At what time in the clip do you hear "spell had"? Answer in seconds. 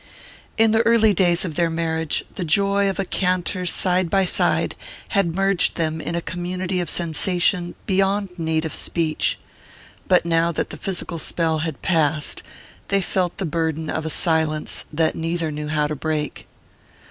11.19-11.83